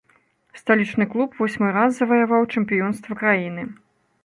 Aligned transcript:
Сталічны 0.61 1.05
клуб 1.11 1.29
восьмы 1.41 1.69
раз 1.77 1.91
заваяваў 2.01 2.49
чэмпіёнства 2.53 3.21
краіны. 3.23 3.71